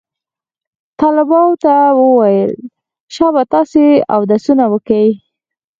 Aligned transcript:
طلباو 0.99 1.51
ته 1.63 1.73
يې 1.85 1.95
وويل 1.99 2.51
شابه 3.15 3.43
تاسې 3.53 3.83
اودسونه 4.15 4.63
وکئ. 4.73 5.07